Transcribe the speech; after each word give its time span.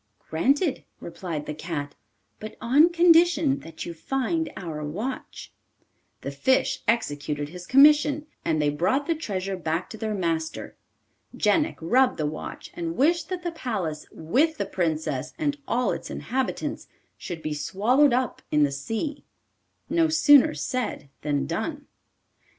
'Granted,' 0.31 0.83
replied 0.99 1.45
the 1.45 1.53
cat; 1.53 1.93
'but 2.39 2.55
on 2.59 2.89
condition 2.89 3.59
that 3.59 3.85
you 3.85 3.93
find 3.93 4.51
our 4.57 4.83
watch.' 4.83 5.51
The 6.21 6.31
fish 6.31 6.81
executed 6.87 7.49
his 7.49 7.67
commission, 7.67 8.25
and 8.43 8.59
they 8.59 8.71
brought 8.71 9.05
the 9.05 9.13
treasure 9.13 9.55
back 9.55 9.91
to 9.91 9.97
their 9.99 10.15
master. 10.15 10.75
Jenik 11.37 11.77
rubbed 11.79 12.17
the 12.17 12.25
watch 12.25 12.71
and 12.73 12.97
wished 12.97 13.29
that 13.29 13.43
the 13.43 13.51
palace, 13.51 14.07
with 14.11 14.57
the 14.57 14.65
Princess 14.65 15.33
and 15.37 15.59
all 15.67 15.91
its 15.91 16.09
inhabitants, 16.09 16.87
should 17.15 17.43
be 17.43 17.53
swallowed 17.53 18.11
up 18.11 18.41
in 18.49 18.63
the 18.63 18.71
sea. 18.71 19.23
No 19.87 20.07
sooner 20.09 20.55
said 20.55 21.09
than 21.21 21.45
done. 21.45 21.85